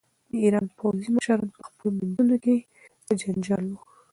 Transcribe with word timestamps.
د 0.29 0.31
ایران 0.43 0.65
پوځي 0.79 1.09
مشران 1.15 1.43
په 1.55 1.61
خپلو 1.67 1.89
منځونو 1.97 2.35
کې 2.43 2.55
په 3.05 3.11
جنجال 3.21 3.65
وو. 3.67 3.79